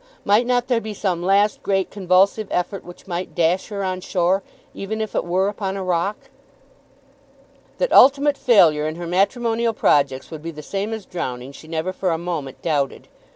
[0.25, 4.41] might not there be some last great convulsive effort which might dash her on shore,
[4.73, 6.31] even if it were upon a rock!
[7.77, 11.93] That ultimate failure in her matrimonial projects would be the same as drowning she never
[11.93, 13.09] for a moment doubted.